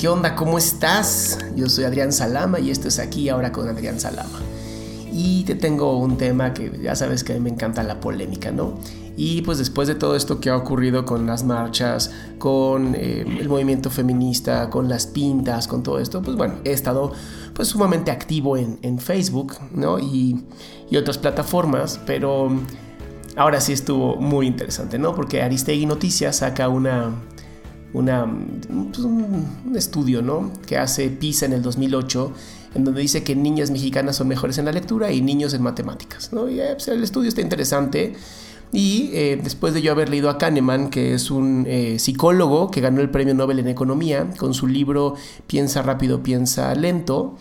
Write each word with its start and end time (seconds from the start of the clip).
¿Qué 0.00 0.08
onda? 0.08 0.34
¿Cómo 0.34 0.56
estás? 0.56 1.38
Yo 1.54 1.68
soy 1.68 1.84
Adrián 1.84 2.10
Salama 2.10 2.58
y 2.58 2.70
esto 2.70 2.88
es 2.88 2.98
aquí 2.98 3.28
ahora 3.28 3.52
con 3.52 3.68
Adrián 3.68 4.00
Salama. 4.00 4.40
Y 5.12 5.44
te 5.44 5.54
tengo 5.54 5.98
un 5.98 6.16
tema 6.16 6.54
que 6.54 6.72
ya 6.82 6.96
sabes 6.96 7.22
que 7.22 7.34
a 7.34 7.34
mí 7.34 7.42
me 7.42 7.50
encanta 7.50 7.82
la 7.82 8.00
polémica, 8.00 8.50
¿no? 8.50 8.78
Y 9.18 9.42
pues 9.42 9.58
después 9.58 9.88
de 9.88 9.94
todo 9.94 10.16
esto 10.16 10.40
que 10.40 10.48
ha 10.48 10.56
ocurrido 10.56 11.04
con 11.04 11.26
las 11.26 11.44
marchas, 11.44 12.12
con 12.38 12.94
eh, 12.94 13.26
el 13.40 13.46
movimiento 13.50 13.90
feminista, 13.90 14.70
con 14.70 14.88
las 14.88 15.06
pintas, 15.06 15.68
con 15.68 15.82
todo 15.82 15.98
esto, 15.98 16.22
pues 16.22 16.34
bueno, 16.34 16.54
he 16.64 16.72
estado 16.72 17.12
pues 17.52 17.68
sumamente 17.68 18.10
activo 18.10 18.56
en, 18.56 18.78
en 18.80 18.98
Facebook, 19.00 19.56
¿no? 19.74 19.98
Y, 19.98 20.42
y 20.90 20.96
otras 20.96 21.18
plataformas, 21.18 22.00
pero 22.06 22.48
ahora 23.36 23.60
sí 23.60 23.74
estuvo 23.74 24.16
muy 24.16 24.46
interesante, 24.46 24.98
¿no? 24.98 25.14
Porque 25.14 25.42
Aristegui 25.42 25.84
Noticias 25.84 26.36
saca 26.36 26.70
una 26.70 27.12
pues, 27.92 28.98
un, 29.04 29.72
estudio 29.74 30.22
¿no? 30.22 30.52
que 30.66 30.78
hace 30.78 31.08
PISA 31.08 31.46
en 31.46 31.54
el 31.54 31.62
2008, 31.62 32.32
en 32.74 32.84
donde 32.84 33.00
dice 33.00 33.24
que 33.24 33.34
niñas 33.34 33.70
mexicanas 33.70 34.16
son 34.16 34.28
mejores 34.28 34.58
en 34.58 34.64
la 34.64 34.72
lectura 34.72 35.12
y 35.12 35.20
niños 35.20 35.54
en 35.54 35.62
matemáticas. 35.62 36.30
Y, 36.32 36.60
eh, 36.60 36.70
pues, 36.74 36.88
el 36.88 37.02
estudio 37.02 37.28
está 37.28 37.40
interesante. 37.40 38.14
Y 38.72 39.10
eh, 39.14 39.40
después 39.42 39.74
de 39.74 39.82
yo 39.82 39.90
haber 39.90 40.08
leído 40.08 40.30
a 40.30 40.38
Kahneman, 40.38 40.90
que 40.90 41.14
es 41.14 41.30
un 41.32 41.64
eh, 41.66 41.98
psicólogo 41.98 42.70
que 42.70 42.80
ganó 42.80 43.00
el 43.00 43.10
premio 43.10 43.34
Nobel 43.34 43.58
en 43.58 43.68
Economía, 43.68 44.30
con 44.36 44.54
su 44.54 44.68
libro 44.68 45.16
Piensa 45.48 45.82
rápido, 45.82 46.22
piensa 46.22 46.72
lento, 46.76 47.36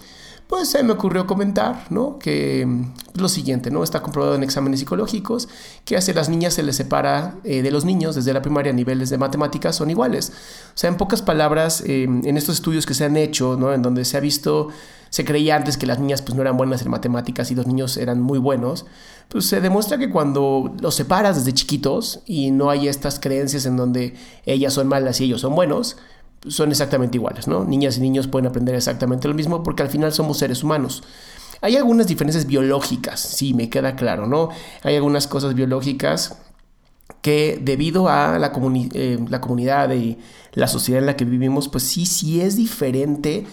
pues 0.49 0.67
se 0.67 0.81
me 0.81 0.93
ocurrió 0.93 1.27
comentar, 1.27 1.85
¿no? 1.91 2.17
Que 2.17 2.67
pues, 3.11 3.21
lo 3.21 3.29
siguiente, 3.29 3.69
¿no? 3.69 3.83
Está 3.83 4.01
comprobado 4.01 4.33
en 4.33 4.41
exámenes 4.41 4.79
psicológicos 4.79 5.47
que 5.85 5.95
hacia 5.95 6.15
las 6.15 6.27
niñas 6.27 6.55
se 6.55 6.63
les 6.63 6.75
separa 6.75 7.35
eh, 7.43 7.61
de 7.61 7.69
los 7.69 7.85
niños 7.85 8.15
desde 8.15 8.33
la 8.33 8.41
primaria 8.41 8.71
a 8.71 8.75
niveles 8.75 9.11
de 9.11 9.19
matemáticas 9.19 9.75
son 9.75 9.91
iguales. 9.91 10.31
O 10.69 10.77
sea, 10.77 10.89
en 10.89 10.97
pocas 10.97 11.21
palabras, 11.21 11.83
em, 11.85 12.25
en 12.25 12.35
estos 12.35 12.55
estudios 12.55 12.87
que 12.87 12.95
se 12.95 13.05
han 13.05 13.15
hecho, 13.15 13.57
¿no? 13.59 13.71
En 13.71 13.83
donde 13.83 14.03
se 14.05 14.17
ha 14.17 14.21
visto, 14.21 14.69
se 15.11 15.23
creía 15.23 15.55
antes 15.55 15.77
que 15.77 15.85
las 15.85 15.99
niñas 15.99 16.23
pues 16.23 16.33
no 16.33 16.41
eran 16.41 16.57
buenas 16.57 16.81
en 16.81 16.89
matemáticas 16.89 17.51
y 17.51 17.55
los 17.55 17.67
niños 17.67 17.95
eran 17.97 18.19
muy 18.19 18.39
buenos, 18.39 18.87
pues 19.27 19.45
se 19.45 19.61
demuestra 19.61 19.99
que 19.99 20.09
cuando 20.09 20.73
los 20.81 20.95
separas 20.95 21.35
desde 21.37 21.53
chiquitos 21.53 22.21
y 22.25 22.49
no 22.49 22.71
hay 22.71 22.87
estas 22.87 23.19
creencias 23.19 23.67
en 23.67 23.77
donde 23.77 24.15
ellas 24.47 24.73
son 24.73 24.87
malas 24.87 25.21
y 25.21 25.25
ellos 25.25 25.41
son 25.41 25.53
buenos, 25.53 25.97
son 26.47 26.71
exactamente 26.71 27.17
iguales, 27.17 27.47
¿no? 27.47 27.63
Niñas 27.65 27.97
y 27.97 28.01
niños 28.01 28.27
pueden 28.27 28.47
aprender 28.47 28.75
exactamente 28.75 29.27
lo 29.27 29.33
mismo 29.33 29.63
porque 29.63 29.83
al 29.83 29.89
final 29.89 30.13
somos 30.13 30.37
seres 30.37 30.63
humanos. 30.63 31.03
Hay 31.61 31.75
algunas 31.75 32.07
diferencias 32.07 32.45
biológicas, 32.45 33.19
sí, 33.19 33.53
me 33.53 33.69
queda 33.69 33.95
claro, 33.95 34.27
¿no? 34.27 34.49
Hay 34.83 34.95
algunas 34.95 35.27
cosas 35.27 35.53
biológicas 35.53 36.37
que 37.21 37.59
debido 37.61 38.07
a 38.07 38.39
la, 38.39 38.53
eh, 38.93 39.19
la 39.27 39.41
comunidad 39.41 39.91
y 39.91 40.17
la 40.53 40.67
sociedad 40.67 41.01
en 41.01 41.05
la 41.05 41.17
que 41.17 41.25
vivimos, 41.25 41.67
pues 41.67 41.83
sí, 41.83 42.05
sí 42.05 42.39
es 42.39 42.55
diferente, 42.55 43.45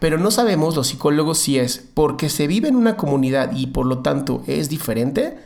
pero 0.00 0.18
no 0.18 0.32
sabemos 0.32 0.74
los 0.74 0.88
psicólogos 0.88 1.38
si 1.38 1.58
es 1.58 1.84
porque 1.94 2.28
se 2.28 2.48
vive 2.48 2.68
en 2.68 2.76
una 2.76 2.96
comunidad 2.96 3.52
y 3.54 3.68
por 3.68 3.86
lo 3.86 4.00
tanto 4.00 4.42
es 4.48 4.68
diferente 4.68 5.38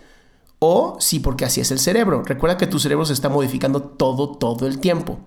o 0.58 0.96
si 1.00 1.20
porque 1.20 1.44
así 1.44 1.60
es 1.60 1.70
el 1.70 1.78
cerebro. 1.78 2.22
Recuerda 2.22 2.56
que 2.56 2.66
tu 2.66 2.78
cerebro 2.78 3.04
se 3.04 3.12
está 3.12 3.28
modificando 3.28 3.82
todo, 3.82 4.30
todo 4.30 4.66
el 4.66 4.78
tiempo. 4.78 5.18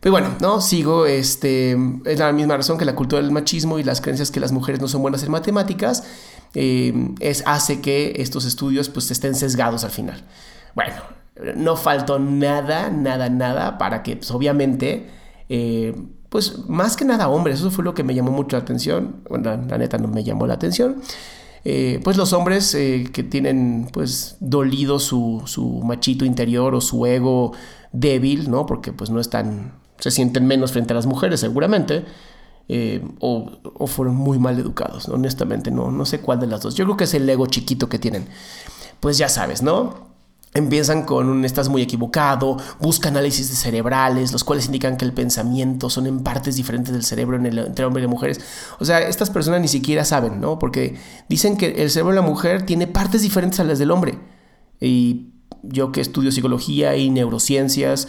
Pero 0.00 0.12
bueno, 0.12 0.34
no, 0.40 0.62
sigo, 0.62 1.04
este, 1.04 1.76
es 2.06 2.18
la 2.18 2.32
misma 2.32 2.56
razón 2.56 2.78
que 2.78 2.86
la 2.86 2.96
cultura 2.96 3.20
del 3.20 3.32
machismo 3.32 3.78
y 3.78 3.84
las 3.84 4.00
creencias 4.00 4.30
que 4.30 4.40
las 4.40 4.50
mujeres 4.50 4.80
no 4.80 4.88
son 4.88 5.02
buenas 5.02 5.22
en 5.22 5.30
matemáticas, 5.30 6.04
eh, 6.54 7.12
es, 7.20 7.42
hace 7.46 7.82
que 7.82 8.14
estos 8.16 8.46
estudios 8.46 8.88
pues 8.88 9.10
estén 9.10 9.34
sesgados 9.34 9.84
al 9.84 9.90
final. 9.90 10.24
Bueno, 10.74 10.94
no 11.54 11.76
faltó 11.76 12.18
nada, 12.18 12.88
nada, 12.88 13.28
nada 13.28 13.76
para 13.76 14.02
que 14.02 14.16
pues, 14.16 14.30
obviamente, 14.30 15.10
eh, 15.50 15.94
pues 16.30 16.66
más 16.66 16.96
que 16.96 17.04
nada 17.04 17.28
hombres, 17.28 17.60
eso 17.60 17.70
fue 17.70 17.84
lo 17.84 17.92
que 17.92 18.02
me 18.02 18.14
llamó 18.14 18.30
mucho 18.30 18.56
la 18.56 18.62
atención, 18.62 19.16
bueno, 19.28 19.50
la, 19.68 19.76
neta 19.76 19.98
no 19.98 20.08
me 20.08 20.24
llamó 20.24 20.46
la 20.46 20.54
atención. 20.54 21.02
Eh, 21.66 22.00
pues 22.02 22.16
los 22.16 22.32
hombres 22.32 22.72
que 22.72 23.22
tienen 23.22 23.90
pues 23.92 24.38
dolido 24.40 24.98
su, 24.98 25.42
su, 25.44 25.82
machito 25.82 26.24
interior 26.24 26.74
o 26.74 26.80
su 26.80 27.04
ego 27.04 27.52
débil, 27.92 28.50
¿no? 28.50 28.64
Porque 28.64 28.94
pues 28.94 29.10
no 29.10 29.20
están 29.20 29.79
se 30.00 30.10
sienten 30.10 30.46
menos 30.46 30.72
frente 30.72 30.92
a 30.92 30.96
las 30.96 31.06
mujeres 31.06 31.40
seguramente, 31.40 32.04
eh, 32.68 33.02
o, 33.18 33.86
fueron 33.86 34.14
muy 34.14 34.38
mal 34.38 34.58
educados, 34.58 35.08
honestamente, 35.08 35.70
no, 35.70 35.90
no 35.90 36.04
sé 36.06 36.20
cuál 36.20 36.38
de 36.40 36.46
las 36.46 36.62
dos. 36.62 36.74
Yo 36.74 36.84
creo 36.84 36.96
que 36.96 37.04
es 37.04 37.14
el 37.14 37.28
ego 37.28 37.46
chiquito 37.46 37.88
que 37.88 37.98
tienen. 37.98 38.26
Pues 39.00 39.18
ya 39.18 39.28
sabes, 39.28 39.62
¿no? 39.62 40.10
Empiezan 40.52 41.04
con 41.04 41.28
un 41.28 41.44
estás 41.44 41.68
muy 41.68 41.82
equivocado, 41.82 42.56
busca 42.80 43.08
análisis 43.08 43.50
de 43.50 43.56
cerebrales, 43.56 44.32
los 44.32 44.44
cuales 44.44 44.66
indican 44.66 44.96
que 44.96 45.04
el 45.04 45.12
pensamiento 45.12 45.90
son 45.90 46.06
en 46.06 46.20
partes 46.20 46.56
diferentes 46.56 46.92
del 46.92 47.04
cerebro 47.04 47.36
en 47.36 47.46
el, 47.46 47.58
entre 47.58 47.84
hombres 47.84 48.04
y 48.04 48.08
mujeres. 48.08 48.40
O 48.78 48.84
sea, 48.84 49.00
estas 49.00 49.30
personas 49.30 49.60
ni 49.60 49.68
siquiera 49.68 50.04
saben, 50.04 50.40
¿no? 50.40 50.58
Porque 50.58 50.96
dicen 51.28 51.56
que 51.56 51.82
el 51.82 51.90
cerebro 51.90 52.14
de 52.14 52.20
la 52.20 52.26
mujer 52.26 52.66
tiene 52.66 52.86
partes 52.86 53.22
diferentes 53.22 53.60
a 53.60 53.64
las 53.64 53.78
del 53.78 53.92
hombre. 53.92 54.18
Y 54.80 55.34
yo 55.62 55.92
que 55.92 56.00
estudio 56.00 56.32
psicología 56.32 56.96
y 56.96 57.10
neurociencias, 57.10 58.08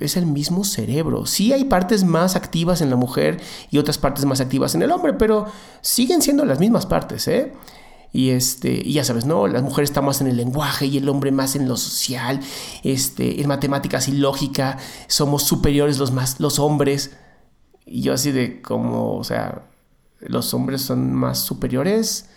es 0.00 0.16
el 0.16 0.26
mismo 0.26 0.64
cerebro. 0.64 1.26
Sí 1.26 1.52
hay 1.52 1.64
partes 1.64 2.04
más 2.04 2.36
activas 2.36 2.80
en 2.80 2.90
la 2.90 2.96
mujer 2.96 3.40
y 3.70 3.78
otras 3.78 3.98
partes 3.98 4.24
más 4.24 4.40
activas 4.40 4.74
en 4.74 4.82
el 4.82 4.90
hombre, 4.90 5.12
pero 5.14 5.46
siguen 5.80 6.22
siendo 6.22 6.44
las 6.44 6.60
mismas 6.60 6.86
partes, 6.86 7.28
¿eh? 7.28 7.52
Y, 8.12 8.30
este, 8.30 8.72
y 8.72 8.92
ya 8.92 9.04
sabes, 9.04 9.24
¿no? 9.24 9.48
Las 9.48 9.62
mujeres 9.62 9.90
están 9.90 10.04
más 10.04 10.20
en 10.20 10.28
el 10.28 10.36
lenguaje 10.36 10.86
y 10.86 10.98
el 10.98 11.08
hombre 11.08 11.32
más 11.32 11.56
en 11.56 11.68
lo 11.68 11.76
social, 11.76 12.40
este, 12.84 13.40
en 13.40 13.48
matemáticas 13.48 14.06
y 14.08 14.12
lógica, 14.12 14.78
somos 15.08 15.42
superiores 15.42 15.98
los, 15.98 16.12
más, 16.12 16.38
los 16.38 16.60
hombres. 16.60 17.16
Y 17.86 18.02
yo 18.02 18.12
así 18.12 18.30
de 18.30 18.62
como, 18.62 19.16
o 19.16 19.24
sea, 19.24 19.66
los 20.20 20.54
hombres 20.54 20.82
son 20.82 21.12
más 21.12 21.40
superiores 21.40 22.28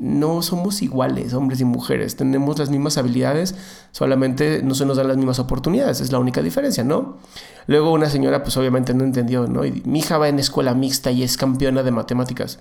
no 0.00 0.42
somos 0.42 0.82
iguales, 0.82 1.34
hombres 1.34 1.60
y 1.60 1.64
mujeres. 1.64 2.16
Tenemos 2.16 2.58
las 2.58 2.70
mismas 2.70 2.96
habilidades, 2.98 3.54
solamente 3.92 4.62
no 4.62 4.74
se 4.74 4.86
nos 4.86 4.96
dan 4.96 5.08
las 5.08 5.16
mismas 5.16 5.38
oportunidades. 5.38 6.00
Es 6.00 6.10
la 6.10 6.18
única 6.18 6.42
diferencia, 6.42 6.82
¿no? 6.82 7.18
Luego 7.66 7.92
una 7.92 8.08
señora, 8.08 8.42
pues 8.42 8.56
obviamente 8.56 8.94
no 8.94 9.04
entendió, 9.04 9.46
¿no? 9.46 9.62
Mi 9.84 9.98
hija 9.98 10.18
va 10.18 10.28
en 10.28 10.38
escuela 10.38 10.74
mixta 10.74 11.10
y 11.10 11.22
es 11.22 11.36
campeona 11.36 11.82
de 11.82 11.90
matemáticas. 11.90 12.58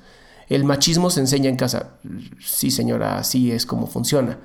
El 0.49 0.65
machismo 0.65 1.09
se 1.09 1.21
enseña 1.21 1.49
en 1.49 1.55
casa. 1.55 1.93
Sí, 2.43 2.71
señora, 2.71 3.17
así 3.17 3.51
es 3.51 3.65
como 3.65 3.87
funciona. 3.87 4.39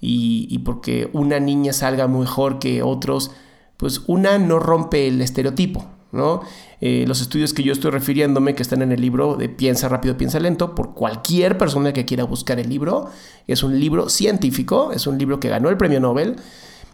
Y 0.00 0.58
porque 0.60 1.10
una 1.12 1.38
niña 1.40 1.72
salga 1.72 2.08
mejor 2.08 2.58
que 2.58 2.82
otros, 2.82 3.32
pues 3.76 4.02
una 4.06 4.38
no 4.38 4.58
rompe 4.58 5.08
el 5.08 5.20
estereotipo, 5.20 5.86
¿no? 6.12 6.42
Eh, 6.80 7.04
los 7.06 7.20
estudios 7.20 7.52
que 7.52 7.62
yo 7.62 7.72
estoy 7.72 7.90
refiriéndome, 7.90 8.54
que 8.54 8.62
están 8.62 8.82
en 8.82 8.92
el 8.92 9.00
libro 9.00 9.36
de 9.36 9.48
Piensa 9.48 9.88
rápido, 9.88 10.16
piensa 10.16 10.40
lento, 10.40 10.74
por 10.74 10.94
cualquier 10.94 11.58
persona 11.58 11.92
que 11.92 12.04
quiera 12.04 12.24
buscar 12.24 12.58
el 12.58 12.68
libro, 12.68 13.10
es 13.46 13.62
un 13.62 13.78
libro 13.78 14.08
científico, 14.08 14.92
es 14.92 15.06
un 15.06 15.18
libro 15.18 15.40
que 15.40 15.48
ganó 15.48 15.68
el 15.68 15.76
premio 15.76 16.00
Nobel, 16.00 16.36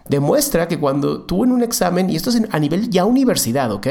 demuestra 0.09 0.69
que 0.69 0.79
cuando 0.79 1.23
tú 1.23 1.45
en 1.45 1.53
un 1.53 1.63
examen, 1.63 2.11
y 2.11 2.17
esto 2.17 2.31
es 2.31 2.43
a 2.51 2.59
nivel 2.59 2.91
ya 2.91 3.05
universidad, 3.05 3.73
¿ok? 3.73 3.87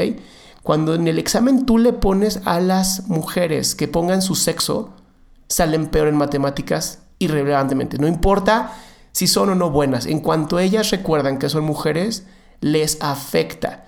Cuando 0.62 0.94
en 0.94 1.06
el 1.06 1.18
examen 1.18 1.64
tú 1.64 1.78
le 1.78 1.92
pones 1.92 2.40
a 2.44 2.60
las 2.60 3.08
mujeres 3.08 3.74
que 3.74 3.88
pongan 3.88 4.22
su 4.22 4.34
sexo, 4.34 4.90
salen 5.48 5.86
peor 5.86 6.08
en 6.08 6.16
matemáticas 6.16 7.00
irrelevantemente. 7.18 7.98
No 7.98 8.08
importa 8.08 8.72
si 9.12 9.26
son 9.26 9.50
o 9.50 9.54
no 9.54 9.70
buenas, 9.70 10.06
en 10.06 10.20
cuanto 10.20 10.58
ellas 10.58 10.90
recuerdan 10.90 11.38
que 11.38 11.48
son 11.48 11.64
mujeres, 11.64 12.26
les 12.60 12.98
afecta. 13.00 13.85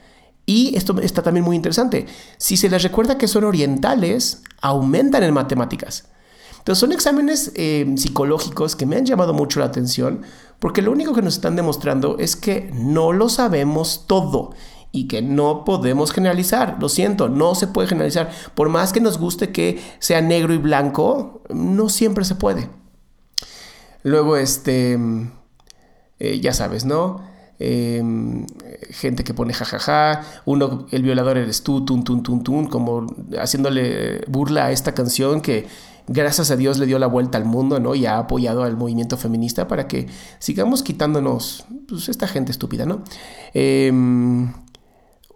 Y 0.48 0.74
esto 0.78 0.98
está 1.02 1.22
también 1.22 1.44
muy 1.44 1.56
interesante. 1.56 2.06
Si 2.38 2.56
se 2.56 2.70
les 2.70 2.82
recuerda 2.82 3.18
que 3.18 3.28
son 3.28 3.44
orientales, 3.44 4.42
aumentan 4.62 5.22
en 5.22 5.34
matemáticas. 5.34 6.06
Entonces 6.56 6.80
son 6.80 6.92
exámenes 6.92 7.52
eh, 7.54 7.84
psicológicos 7.98 8.74
que 8.74 8.86
me 8.86 8.96
han 8.96 9.04
llamado 9.04 9.34
mucho 9.34 9.60
la 9.60 9.66
atención 9.66 10.22
porque 10.58 10.80
lo 10.80 10.90
único 10.90 11.12
que 11.12 11.20
nos 11.20 11.34
están 11.34 11.54
demostrando 11.54 12.16
es 12.18 12.34
que 12.34 12.70
no 12.72 13.12
lo 13.12 13.28
sabemos 13.28 14.06
todo 14.06 14.52
y 14.90 15.06
que 15.06 15.20
no 15.20 15.66
podemos 15.66 16.12
generalizar. 16.12 16.78
Lo 16.80 16.88
siento, 16.88 17.28
no 17.28 17.54
se 17.54 17.66
puede 17.66 17.88
generalizar. 17.88 18.30
Por 18.54 18.70
más 18.70 18.94
que 18.94 19.02
nos 19.02 19.18
guste 19.18 19.52
que 19.52 19.78
sea 19.98 20.22
negro 20.22 20.54
y 20.54 20.58
blanco, 20.58 21.42
no 21.50 21.90
siempre 21.90 22.24
se 22.24 22.36
puede. 22.36 22.70
Luego, 24.02 24.38
este, 24.38 24.98
eh, 26.20 26.40
ya 26.40 26.54
sabes, 26.54 26.86
¿no? 26.86 27.20
Em, 27.60 28.46
gente 28.90 29.24
que 29.24 29.34
pone 29.34 29.52
jajaja, 29.52 30.22
uno, 30.44 30.86
el 30.92 31.02
violador 31.02 31.38
eres 31.38 31.62
tú, 31.62 31.84
tun, 31.84 32.04
tun, 32.04 32.22
tun, 32.22 32.44
tun, 32.44 32.66
como 32.66 33.06
haciéndole 33.40 34.20
burla 34.28 34.66
a 34.66 34.72
esta 34.72 34.94
canción 34.94 35.40
que 35.40 35.66
gracias 36.06 36.50
a 36.50 36.56
Dios 36.56 36.78
le 36.78 36.86
dio 36.86 36.98
la 36.98 37.08
vuelta 37.08 37.36
al 37.36 37.44
mundo, 37.44 37.80
¿no? 37.80 37.94
Y 37.94 38.06
ha 38.06 38.18
apoyado 38.18 38.62
al 38.62 38.76
movimiento 38.76 39.16
feminista 39.16 39.66
para 39.66 39.88
que 39.88 40.06
sigamos 40.38 40.82
quitándonos, 40.82 41.66
pues, 41.88 42.08
esta 42.08 42.28
gente 42.28 42.52
estúpida, 42.52 42.86
¿no? 42.86 43.02
Em, 43.54 44.52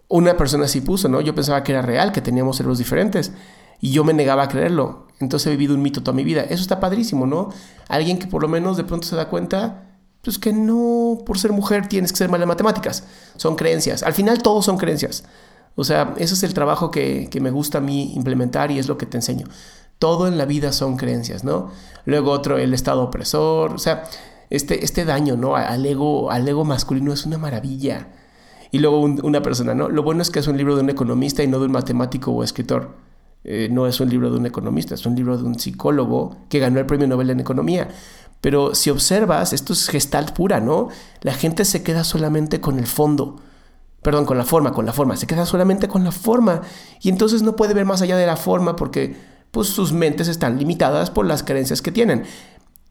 una 0.07 0.37
persona 0.37 0.65
así 0.65 0.81
puso, 0.81 1.09
¿no? 1.09 1.21
Yo 1.21 1.35
pensaba 1.35 1.63
que 1.63 1.73
era 1.73 1.81
real, 1.81 2.11
que 2.11 2.21
teníamos 2.21 2.57
cerebros 2.57 2.77
diferentes. 2.77 3.33
Y 3.81 3.91
yo 3.91 4.03
me 4.03 4.13
negaba 4.13 4.43
a 4.43 4.47
creerlo. 4.47 5.07
Entonces 5.19 5.47
he 5.47 5.49
vivido 5.51 5.75
un 5.75 5.81
mito 5.81 6.03
toda 6.03 6.15
mi 6.15 6.23
vida. 6.23 6.41
Eso 6.41 6.61
está 6.61 6.79
padrísimo, 6.79 7.25
¿no? 7.25 7.49
Alguien 7.89 8.17
que 8.17 8.27
por 8.27 8.41
lo 8.41 8.47
menos 8.47 8.77
de 8.77 8.83
pronto 8.85 9.07
se 9.07 9.15
da 9.15 9.27
cuenta 9.29 9.92
pues 10.23 10.39
que 10.39 10.53
no 10.53 11.19
por 11.25 11.37
ser 11.37 11.51
mujer 11.51 11.87
tienes 11.87 12.11
que 12.11 12.17
ser 12.17 12.29
mala 12.29 12.43
en 12.43 12.47
matemáticas. 12.47 13.03
Son 13.35 13.55
creencias. 13.55 14.03
Al 14.03 14.13
final 14.13 14.41
todos 14.41 14.65
son 14.65 14.77
creencias. 14.77 15.25
O 15.75 15.83
sea, 15.83 16.13
ese 16.17 16.33
es 16.33 16.43
el 16.43 16.53
trabajo 16.53 16.91
que, 16.91 17.29
me 17.41 17.51
gusta 17.51 17.79
a 17.79 17.81
mí 17.81 18.13
implementar 18.15 18.71
y 18.71 18.79
es 18.79 18.87
lo 18.87 18.97
que 18.97 19.05
te 19.05 19.17
enseño. 19.17 19.47
Todo 19.99 20.27
en 20.27 20.37
la 20.37 20.45
vida 20.45 20.71
son 20.71 20.95
creencias, 20.95 21.43
¿no? 21.43 21.71
Luego 22.05 22.31
otro, 22.31 22.57
el 22.57 22.73
estado 22.73 23.03
opresor, 23.03 23.73
o 23.73 23.77
sea, 23.77 24.03
este, 24.49 24.85
este 24.85 25.03
daño, 25.03 25.35
¿no? 25.35 25.55
Al 25.55 25.85
ego, 25.85 26.31
al 26.31 26.47
ego 26.47 26.63
masculino 26.63 27.11
es 27.11 27.25
una 27.25 27.37
maravilla. 27.37 28.07
Y 28.71 28.79
luego 28.79 29.01
una 29.01 29.41
persona, 29.41 29.75
¿no? 29.75 29.89
Lo 29.89 30.03
bueno 30.03 30.21
es 30.21 30.29
que 30.29 30.39
es 30.39 30.47
un 30.47 30.57
libro 30.57 30.75
de 30.75 30.83
un 30.83 30.89
economista 30.89 31.43
y 31.43 31.47
no 31.47 31.59
de 31.59 31.65
un 31.65 31.73
matemático 31.73 32.31
o 32.31 32.43
escritor. 32.43 32.95
Eh, 33.43 33.67
no 33.69 33.87
es 33.87 33.99
un 33.99 34.09
libro 34.09 34.31
de 34.31 34.37
un 34.37 34.45
economista, 34.45 34.95
es 34.95 35.05
un 35.05 35.15
libro 35.15 35.37
de 35.37 35.43
un 35.43 35.59
psicólogo 35.59 36.37
que 36.47 36.59
ganó 36.59 36.79
el 36.79 36.85
premio 36.85 37.07
Nobel 37.07 37.29
en 37.29 37.41
Economía. 37.41 37.89
Pero 38.43 38.75
si 38.75 38.89
observas, 38.89 39.53
esto 39.53 39.71
es 39.71 39.87
gestalt 39.87 40.31
pura, 40.31 40.59
¿no? 40.59 40.89
La 41.21 41.33
gente 41.33 41.63
se 41.63 41.81
queda 41.81 42.03
solamente 42.03 42.59
con 42.59 42.77
el 42.77 42.87
fondo. 42.87 43.37
Perdón, 44.01 44.25
con 44.25 44.37
la 44.37 44.43
forma, 44.43 44.73
con 44.73 44.85
la 44.85 44.91
forma. 44.91 45.15
Se 45.15 45.27
queda 45.27 45.45
solamente 45.45 45.87
con 45.87 46.03
la 46.03 46.11
forma. 46.11 46.59
Y 46.99 47.07
entonces 47.07 47.41
no 47.41 47.55
puede 47.55 47.73
ver 47.73 47.85
más 47.85 48.01
allá 48.01 48.17
de 48.17 48.25
la 48.25 48.35
forma 48.35 48.75
porque 48.75 49.15
pues, 49.51 49.69
sus 49.69 49.93
mentes 49.93 50.27
están 50.27 50.59
limitadas 50.59 51.09
por 51.09 51.25
las 51.25 51.41
creencias 51.41 51.81
que 51.81 51.93
tienen. 51.93 52.25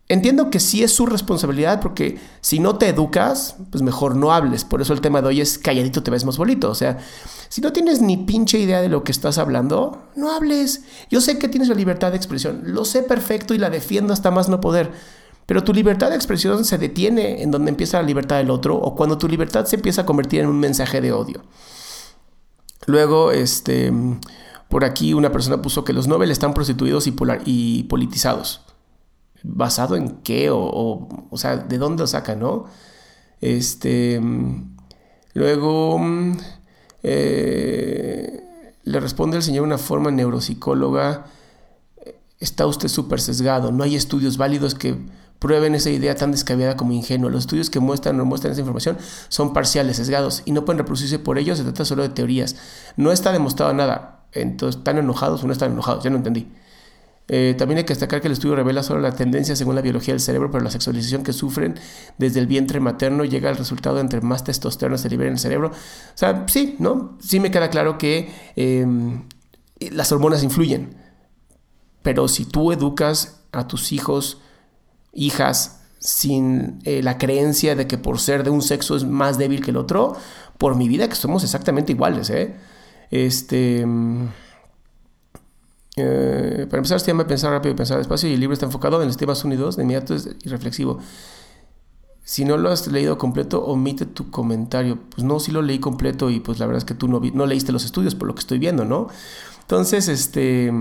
Entiendo 0.09 0.49
que 0.49 0.59
sí 0.59 0.83
es 0.83 0.95
su 0.95 1.05
responsabilidad 1.05 1.83
porque 1.83 2.19
si 2.41 2.59
no 2.59 2.79
te 2.79 2.89
educas, 2.89 3.57
pues 3.71 3.83
mejor 3.83 4.17
no 4.17 4.33
hables. 4.33 4.65
Por 4.65 4.81
eso 4.81 4.95
el 4.95 5.03
tema 5.03 5.21
de 5.21 5.29
hoy 5.29 5.43
es 5.43 5.59
calladito 5.59 6.03
te 6.03 6.11
ves 6.11 6.25
más 6.25 6.39
bonito. 6.39 6.71
O 6.71 6.75
sea, 6.75 6.97
si 7.51 7.61
no 7.61 7.75
tienes 7.75 8.01
ni 8.01 8.17
pinche 8.17 8.59
idea 8.59 8.81
de 8.81 8.89
lo 8.89 9.05
que 9.05 9.13
estás 9.13 9.37
hablando, 9.37 10.03
no 10.17 10.33
hables. 10.33 10.85
Yo 11.11 11.21
sé 11.21 11.39
que 11.39 11.49
tienes 11.49 11.69
la 11.69 11.75
libertad 11.75 12.11
de 12.11 12.17
expresión, 12.17 12.63
lo 12.65 12.87
sé 12.87 13.03
perfecto 13.03 13.53
y 13.53 13.59
la 13.59 13.69
defiendo 13.69 14.15
hasta 14.15 14.31
más 14.31 14.49
no 14.49 14.59
poder. 14.59 14.93
Pero 15.47 15.65
tu 15.65 15.73
libertad 15.73 16.11
de 16.11 16.17
expresión 16.17 16.65
se 16.65 16.79
detiene 16.79 17.43
en 17.43 17.51
donde 17.51 17.71
empieza 17.71 18.01
la 18.01 18.07
libertad 18.07 18.37
del 18.39 18.51
otro 18.51 18.77
o 18.77 18.95
cuando 18.95 19.19
tu 19.19 19.29
libertad 19.29 19.65
se 19.67 19.77
empieza 19.77 20.03
a 20.03 20.07
convertir 20.07 20.41
en 20.41 20.47
un 20.47 20.61
mensaje 20.61 21.01
de 21.01 21.13
odio. 21.13 21.43
Luego, 22.87 23.33
este, 23.33 23.93
por 24.69 24.85
aquí 24.85 25.15
una 25.15 25.33
persona 25.33 25.63
puso 25.63 25.85
que 25.85 25.93
los 25.93 26.09
Nobel 26.09 26.31
están 26.31 26.55
prostituidos 26.55 27.07
y, 27.07 27.15
y 27.45 27.83
politizados. 27.85 28.63
¿Basado 29.43 29.97
en 29.97 30.23
qué? 30.23 30.51
O, 30.51 31.09
o, 31.31 31.37
sea, 31.37 31.57
¿de 31.57 31.79
dónde 31.79 32.03
lo 32.03 32.07
saca, 32.07 32.37
no? 32.37 32.67
Este, 33.41 34.21
luego, 35.35 36.01
eh, 37.03 38.41
le 38.85 39.01
responde 39.01 39.37
el 39.37 39.43
señor 39.43 39.65
una 39.65 39.79
forma 39.79 40.11
neuropsicóloga. 40.11 41.27
Está 42.39 42.67
usted 42.67 42.89
súper 42.89 43.21
sesgado. 43.21 43.73
No 43.73 43.85
hay 43.85 43.97
estudios 43.97 44.37
válidos 44.37 44.75
que 44.75 44.97
prueben 45.43 45.75
esa 45.75 45.91
idea 45.91 46.15
tan 46.15 46.31
descabellada 46.31 46.77
como 46.77 46.93
ingenua. 46.93 47.29
Los 47.29 47.41
estudios 47.41 47.69
que 47.69 47.81
muestran 47.81 48.19
o 48.21 48.25
muestran 48.25 48.53
esa 48.53 48.61
información 48.61 48.97
son 49.29 49.53
parciales, 49.53 49.97
sesgados 49.97 50.43
y 50.45 50.53
no 50.53 50.65
pueden 50.65 50.79
reproducirse 50.79 51.19
por 51.19 51.37
ellos. 51.37 51.59
Se 51.59 51.65
trata 51.65 51.85
solo 51.85 52.05
de 52.05 52.11
teorías. 52.11 52.55
No 52.97 53.11
está 53.11 53.33
demostrado 53.33 53.75
nada. 53.75 54.25
Entonces, 54.31 54.79
¿están 54.79 54.99
enojados 54.99 55.43
o 55.43 55.49
no 55.49 55.53
están 55.53 55.73
enojados? 55.73 56.05
Ya 56.05 56.11
no 56.11 56.19
entendí. 56.19 56.49
Eh, 57.27 57.57
también 57.59 57.79
hay 57.79 57.85
que 57.85 57.93
destacar 57.93 58.21
que 58.21 58.29
el 58.29 58.35
estudio 58.35 58.55
revela 58.55 58.85
solo 58.85 59.01
la 59.01 59.17
tendencia 59.17 59.57
según 59.57 59.75
la 59.75 59.81
biología 59.81 60.15
del 60.15 60.21
cerebro, 60.21 60.49
pero 60.53 60.63
la 60.63 60.71
sexualización 60.71 61.25
que 61.25 61.33
sufren 61.33 61.75
desde 62.19 62.39
el 62.39 62.47
vientre 62.47 62.79
materno 62.79 63.25
llega 63.25 63.51
al 63.51 63.57
resultado 63.57 63.99
entre 63.99 64.21
más 64.21 64.45
testosterona 64.45 64.97
se 64.97 65.11
libera 65.11 65.27
en 65.27 65.35
el 65.35 65.41
cerebro. 65.41 65.71
O 65.71 66.17
sea, 66.17 66.45
sí, 66.47 66.77
¿no? 66.79 67.19
Sí 67.21 67.41
me 67.41 67.51
queda 67.51 67.69
claro 67.69 67.99
que 67.99 68.33
em, 68.55 69.25
las 69.91 70.13
hormonas 70.13 70.45
influyen, 70.45 70.95
pero 72.03 72.29
si 72.29 72.45
tú 72.45 72.71
educas 72.71 73.41
a 73.51 73.67
tus 73.67 73.91
hijos 73.91 74.41
hijas 75.13 75.81
sin 75.99 76.81
eh, 76.85 77.03
la 77.03 77.17
creencia 77.17 77.77
de 77.77 77.87
que 77.87 77.97
por 77.97 78.19
ser 78.19 78.43
de 78.43 78.51
un 78.51 78.61
sexo 78.61 78.97
es 78.97 79.05
más 79.05 79.39
débil 79.39 79.65
que 79.65 79.71
el 79.71 79.77
otro, 79.77 80.17
por 80.59 80.75
mi 80.75 80.89
vida 80.89 81.09
que 81.09 81.15
somos 81.15 81.45
exactamente 81.45 81.93
iguales, 81.93 82.31
¿eh? 82.31 82.57
Este... 83.11 83.87
Mm, 83.87 84.29
eh, 85.97 86.67
para 86.71 86.79
empezar, 86.79 86.99
se 87.01 87.09
llama 87.09 87.27
Pensar 87.27 87.53
rápido 87.53 87.75
y 87.75 87.77
pensar 87.77 87.99
despacio 87.99 88.29
y 88.29 88.33
el 88.33 88.41
libro 88.41 88.55
está 88.55 88.65
enfocado 88.65 89.01
en 89.03 89.09
los 89.09 89.19
temas 89.19 89.45
unidos, 89.45 89.77
de 89.77 89.83
inmediato 89.83 90.17
y 90.43 90.49
reflexivo. 90.49 90.99
Si 92.25 92.45
no 92.45 92.57
lo 92.57 92.71
has 92.71 92.87
leído 92.87 93.19
completo, 93.19 93.63
omite 93.65 94.07
tu 94.07 94.31
comentario. 94.31 94.99
Pues 95.11 95.23
no, 95.23 95.39
sí 95.39 95.53
lo 95.53 95.61
leí 95.61 95.79
completo 95.81 96.31
y 96.31 96.41
pues 96.41 96.59
la 96.59 96.67
verdad 96.67 96.79
es 96.79 96.85
que 96.85 96.95
tú 96.95 97.09
no, 97.09 97.21
no 97.21 97.47
leíste 97.47 97.73
los 97.73 97.85
estudios 97.85 98.15
por 98.15 98.27
lo 98.27 98.35
que 98.35 98.41
estoy 98.41 98.59
viendo, 98.59 98.85
¿no? 98.85 99.09
Entonces, 99.61 100.09
este... 100.09 100.73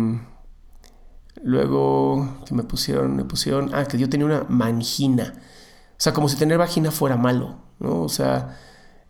Luego 1.44 2.44
que 2.46 2.54
me 2.54 2.64
pusieron, 2.64 3.16
me 3.16 3.24
pusieron, 3.24 3.72
ah, 3.74 3.86
que 3.86 3.98
yo 3.98 4.10
tenía 4.10 4.26
una 4.26 4.46
mangina. 4.50 5.34
O 5.36 6.04
sea, 6.04 6.14
como 6.14 6.30
si 6.30 6.36
tener 6.38 6.58
vagina 6.58 6.92
fuera 6.92 7.18
malo, 7.18 7.58
¿no? 7.80 8.02
O 8.02 8.10
sea, 8.10 8.58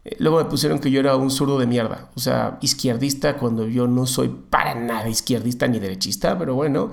eh, 0.04 0.16
luego 0.20 0.38
me 0.38 0.46
pusieron 0.46 0.80
que 0.80 0.92
yo 0.92 1.00
era 1.00 1.16
un 1.16 1.32
zurdo 1.32 1.60
de 1.60 1.68
mierda. 1.68 2.10
O 2.16 2.20
sea, 2.20 2.58
izquierdista 2.62 3.38
cuando 3.38 3.68
yo 3.68 3.88
no 3.88 4.06
soy 4.06 4.30
para 4.50 4.76
nada 4.76 5.10
izquierdista 5.10 5.68
ni 5.68 5.80
derechista, 5.80 6.38
pero 6.38 6.56
bueno, 6.56 6.92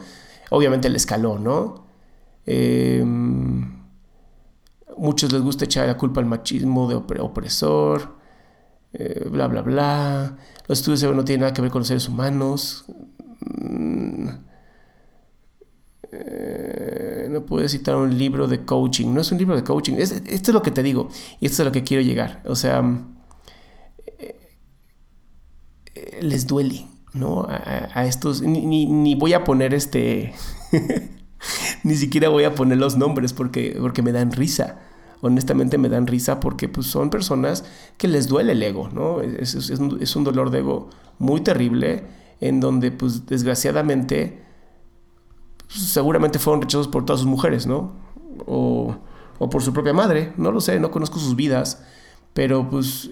obviamente 0.51 0.89
el 0.89 0.97
escaló, 0.97 1.39
¿no? 1.39 1.87
Em, 2.47 3.83
muchos 4.97 5.33
les 5.33 5.43
gusta 5.43 5.65
echar 5.67 5.87
la 5.87 5.97
culpa 5.97 6.21
al 6.21 6.27
machismo 6.27 6.89
de 6.89 6.95
opresor, 6.97 8.17
eh, 8.93 9.27
bla, 9.31 9.47
bla, 9.49 9.63
bla. 9.63 10.37
Los 10.67 10.81
estudios 10.81 11.15
no 11.15 11.25
tienen 11.25 11.43
nada 11.43 11.53
que 11.53 11.63
ver 11.63 11.71
con 11.71 11.81
los 11.81 11.89
seres 11.89 12.09
humanos. 12.09 12.85
Mm, 13.41 14.29
puedo 17.49 17.67
citar 17.69 17.97
un 17.97 18.17
libro 18.17 18.47
de 18.47 18.65
coaching. 18.65 19.13
No 19.13 19.23
es 19.23 19.33
un 19.33 19.39
libro 19.39 19.57
de 19.57 19.65
coaching. 19.65 19.95
esto 19.95 20.21
es 20.27 20.49
lo 20.49 20.63
que 20.63 20.71
te 20.71 20.83
digo. 20.83 21.09
Y 21.41 21.47
esto 21.47 21.57
es 21.57 21.61
a 21.61 21.65
lo 21.65 21.73
que 21.73 21.83
quiero 21.83 22.03
llegar. 22.03 22.43
O 22.47 22.55
sea, 22.55 22.83
eh, 24.19 24.37
les 26.21 26.47
duele, 26.47 26.87
¿no? 27.15 27.47
A, 27.49 28.07
estos. 28.07 28.43
Ni, 28.43 29.15
voy 29.15 29.33
a 29.33 29.45
poner 29.45 29.75
este. 29.75 30.35
ni 31.83 31.95
siquiera 31.95 32.29
voy 32.29 32.45
a 32.45 32.55
poner 32.55 32.79
los 32.79 32.97
nombres 32.97 33.33
porque, 33.33 33.77
porque 33.81 34.03
me 34.03 34.13
dan 34.13 34.33
risa. 34.33 34.81
Honestamente 35.21 35.79
me 35.79 35.89
dan 35.89 36.07
risa 36.07 36.39
porque 36.39 36.69
pues, 36.69 36.87
son 36.87 37.11
personas 37.11 37.65
que 37.97 38.07
les 38.07 38.29
duele 38.29 38.53
el 38.53 38.63
ego, 38.63 38.89
¿no? 38.93 39.21
Es, 39.21 39.55
es 39.55 40.17
un 40.17 40.25
dolor 40.25 40.51
de 40.51 40.59
ego 40.59 40.91
muy 41.19 41.41
terrible 41.41 42.05
en 42.41 42.61
donde, 42.61 42.93
pues, 42.93 43.27
desgraciadamente 43.27 44.48
seguramente 45.69 46.39
fueron 46.39 46.63
rechazados 46.63 46.89
por 46.89 47.05
todas 47.05 47.21
sus 47.21 47.29
mujeres, 47.29 47.67
¿no? 47.67 47.93
O, 48.47 48.97
por 49.51 49.63
su 49.63 49.73
propia 49.73 49.93
madre, 49.93 50.33
no 50.37 50.51
lo 50.51 50.61
sé, 50.61 50.81
no 50.81 50.91
conozco 50.91 51.19
sus 51.19 51.37
vidas, 51.37 51.83
pero 52.33 52.69
pues 52.69 53.11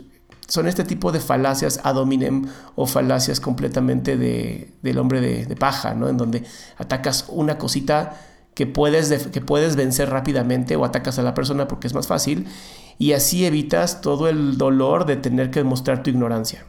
son 0.49 0.67
este 0.67 0.85
tipo 0.85 1.13
de 1.13 1.21
falacias 1.21 1.81
ad 1.85 1.97
hominem 1.97 2.47
o 2.75 2.87
falacias 2.87 3.41
completamente 3.41 4.17
de, 4.17 4.73
del 4.83 4.99
hombre 4.99 5.21
de, 5.21 5.57
paja, 5.57 5.95
¿no? 5.95 6.09
En 6.09 6.17
donde 6.17 6.45
atacas 6.79 7.27
una 7.29 7.59
cosita 7.59 8.21
que 8.55 8.67
puedes, 8.67 9.29
que 9.29 9.41
puedes 9.41 9.77
vencer 9.77 10.11
rápidamente 10.11 10.77
o 10.77 10.85
atacas 10.85 11.19
a 11.19 11.23
la 11.23 11.35
persona 11.35 11.69
porque 11.69 11.87
es 11.87 11.95
más 11.95 12.07
fácil 12.07 12.47
y 12.99 13.13
así 13.13 13.45
evitas 13.45 14.01
todo 14.01 14.29
el 14.29 14.57
dolor 14.57 15.05
de 15.05 15.17
tener 15.17 15.51
que 15.51 15.61
demostrar 15.61 16.03
tu 16.03 16.11
ignorancia. 16.11 16.65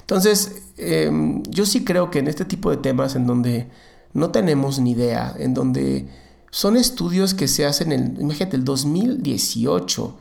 Entonces, 0.00 0.62
em, 0.76 1.42
yo 1.44 1.66
sí 1.66 1.84
creo 1.84 2.10
que 2.10 2.20
en 2.20 2.28
este 2.28 2.44
tipo 2.44 2.70
de 2.70 2.76
temas 2.76 3.16
en 3.16 3.26
donde 3.26 3.68
no 4.16 4.30
tenemos 4.30 4.78
ni 4.78 4.92
idea, 4.92 5.34
en 5.38 5.52
donde 5.52 6.08
son 6.50 6.76
estudios 6.76 7.34
que 7.34 7.48
se 7.48 7.66
hacen 7.66 7.92
en, 7.92 8.16
imagínate, 8.18 8.56
el 8.56 8.64
2018, 8.64 10.16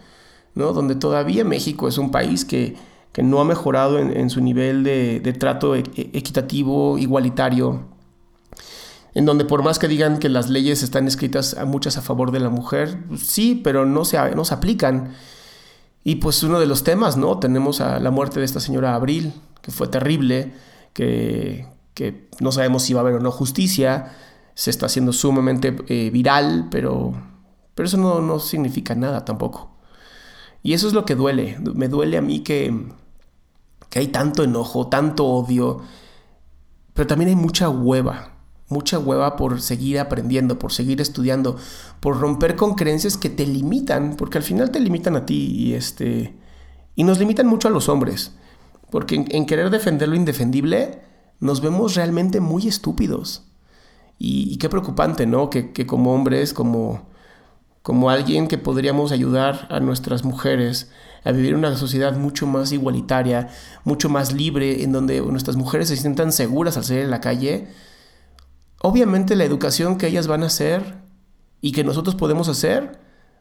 ¿no? 0.56 0.74
Donde 0.74 0.96
todavía 0.96 1.46
México 1.46 1.88
es 1.88 1.98
un 1.98 2.12
país 2.12 2.44
que, 2.44 2.76
no 3.24 3.40
ha 3.40 3.46
mejorado 3.46 3.98
en, 3.98 4.30
su 4.30 4.42
nivel 4.42 4.84
de, 4.84 5.36
trato 5.40 5.74
e, 5.74 5.84
e, 5.96 6.10
equitativo, 6.12 6.98
igualitario, 6.98 7.86
en 9.14 9.24
donde 9.24 9.46
por 9.46 9.64
más 9.64 9.80
que 9.80 9.88
digan 9.88 10.20
que 10.20 10.28
las 10.28 10.50
leyes 10.50 10.84
están 10.84 11.08
escritas 11.08 11.54
a 11.54 11.64
muchas 11.64 11.96
a 11.96 12.02
favor 12.02 12.32
de 12.32 12.42
la 12.42 12.50
mujer, 12.50 12.98
sí, 13.18 13.62
pero 13.64 13.86
no 13.86 14.04
se, 14.04 14.18
no 14.36 14.44
se 14.44 14.54
aplican. 14.54 15.14
Y 16.04 16.16
pues 16.16 16.44
uno 16.44 16.60
de 16.60 16.66
los 16.66 16.84
temas, 16.84 17.16
¿no? 17.16 17.40
Tenemos 17.40 17.80
a 17.80 18.02
la 18.02 18.12
muerte 18.12 18.42
de 18.42 18.46
esta 18.46 18.60
señora 18.60 18.94
Abril, 18.94 19.32
que 19.62 19.72
fue 19.72 19.88
terrible, 19.88 20.52
que, 20.92 21.66
que 21.96 22.30
no 22.40 22.52
sabemos 22.52 22.84
si 22.84 22.94
va 22.94 23.00
a 23.00 23.04
haber 23.04 23.16
o 23.16 23.20
no 23.20 23.32
justicia, 23.32 24.12
se 24.54 24.70
está 24.70 24.86
haciendo 24.86 25.14
sumamente 25.14 25.76
eh, 25.88 26.12
viral, 26.12 26.68
pero, 26.70 27.14
pero 27.74 27.88
eso 27.88 27.98
no, 27.98 28.22
no, 28.22 28.40
significa 28.40 28.94
nada 28.94 29.26
tampoco. 29.26 29.72
Y 30.62 30.74
eso 30.74 30.88
es 30.88 30.94
lo 30.94 31.06
que 31.06 31.16
duele, 31.16 31.58
me 31.74 31.88
duele 31.88 32.18
a 32.18 32.22
mí 32.22 32.42
que, 32.42 32.92
que 33.90 34.00
hay 34.00 34.08
tanto 34.08 34.44
enojo, 34.44 34.88
tanto 34.88 35.26
odio, 35.26 35.82
pero 36.94 37.08
también 37.08 37.30
hay 37.30 37.36
mucha 37.36 37.70
hueva, 37.70 38.34
mucha 38.68 39.00
hueva 39.00 39.38
por 39.38 39.62
seguir 39.62 40.00
aprendiendo, 40.00 40.60
por 40.60 40.74
seguir 40.74 41.00
estudiando, 41.00 41.58
por 42.02 42.20
romper 42.20 42.58
con 42.58 42.76
creencias 42.76 43.16
que 43.16 43.30
te 43.30 43.46
limitan, 43.46 44.16
porque 44.18 44.38
al 44.38 44.44
final 44.44 44.70
te 44.70 44.82
limitan 44.82 45.16
a 45.16 45.26
ti 45.26 45.48
y 45.54 45.74
este 45.74 46.36
y 46.98 47.04
nos 47.04 47.20
limitan 47.20 47.48
mucho 47.48 47.68
a 47.68 47.72
los 47.72 47.90
hombres, 47.90 48.34
porque 48.90 49.26
en 49.30 49.46
querer 49.46 49.70
defender 49.70 50.10
lo 50.10 50.16
indefendible 50.16 51.02
nos 51.40 51.62
vemos 51.62 51.96
realmente 51.96 52.40
muy 52.40 52.68
estúpidos. 52.68 53.44
Y, 54.18 54.58
qué 54.58 54.70
preocupante, 54.70 55.26
¿no? 55.26 55.50
Que, 55.50 55.86
como 55.86 56.14
hombres, 56.14 56.54
como, 56.54 57.10
como 57.82 58.10
alguien 58.10 58.48
que 58.48 58.58
podríamos 58.58 59.12
ayudar 59.12 59.68
a 59.70 59.80
nuestras 59.80 60.24
mujeres 60.24 60.92
a 61.26 61.32
vivir 61.32 61.56
una 61.56 61.76
sociedad 61.76 62.16
mucho 62.16 62.46
más 62.46 62.72
igualitaria, 62.72 63.50
mucho 63.84 64.10
más 64.10 64.32
libre, 64.32 64.84
en 64.84 64.92
donde 64.92 65.20
nuestras 65.22 65.58
mujeres 65.58 65.90
se 65.90 65.98
sientan 65.98 66.32
seguras 66.32 66.78
al 66.78 66.84
salir 66.84 67.04
en 67.04 67.12
la 67.12 67.20
calle, 67.20 67.68
obviamente 68.82 69.36
la 69.36 69.44
educación 69.44 69.98
que 69.98 70.08
ellas 70.08 70.28
van 70.28 70.44
a 70.44 70.48
hacer 70.48 71.02
y 71.62 71.72
que 71.72 71.84
nosotros 71.84 72.16
podemos 72.16 72.48
hacer 72.48 73.00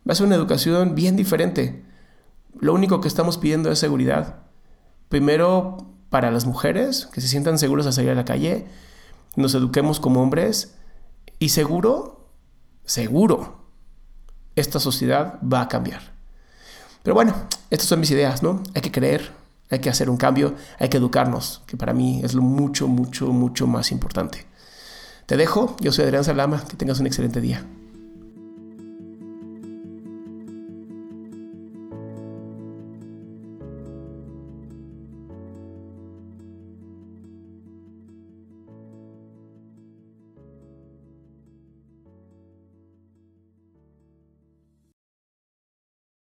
va 0.08 0.12
a 0.12 0.14
ser 0.14 0.26
una 0.26 0.36
educación 0.36 0.94
bien 0.94 1.14
diferente. 1.14 1.84
Lo 2.58 2.72
único 2.72 3.00
que 3.00 3.08
estamos 3.08 3.36
pidiendo 3.36 3.70
es 3.70 3.78
seguridad. 3.78 4.44
Primero, 5.10 5.93
para 6.14 6.30
las 6.30 6.46
mujeres, 6.46 7.08
que 7.12 7.20
se 7.20 7.26
sientan 7.26 7.58
seguras 7.58 7.86
al 7.86 7.92
salir 7.92 8.12
a 8.12 8.14
la 8.14 8.24
calle, 8.24 8.68
nos 9.34 9.52
eduquemos 9.56 9.98
como 9.98 10.22
hombres 10.22 10.76
y 11.40 11.48
seguro, 11.48 12.30
seguro, 12.84 13.66
esta 14.54 14.78
sociedad 14.78 15.40
va 15.42 15.62
a 15.62 15.66
cambiar. 15.66 16.12
Pero 17.02 17.14
bueno, 17.16 17.34
estas 17.68 17.88
son 17.88 17.98
mis 17.98 18.12
ideas, 18.12 18.44
¿no? 18.44 18.62
Hay 18.76 18.82
que 18.82 18.92
creer, 18.92 19.32
hay 19.70 19.80
que 19.80 19.90
hacer 19.90 20.08
un 20.08 20.16
cambio, 20.16 20.54
hay 20.78 20.88
que 20.88 20.98
educarnos, 20.98 21.62
que 21.66 21.76
para 21.76 21.92
mí 21.92 22.20
es 22.22 22.34
lo 22.34 22.42
mucho, 22.42 22.86
mucho, 22.86 23.32
mucho 23.32 23.66
más 23.66 23.90
importante. 23.90 24.46
Te 25.26 25.36
dejo, 25.36 25.74
yo 25.80 25.90
soy 25.90 26.04
Adrián 26.04 26.22
Salama, 26.22 26.64
que 26.64 26.76
tengas 26.76 27.00
un 27.00 27.08
excelente 27.08 27.40
día. 27.40 27.66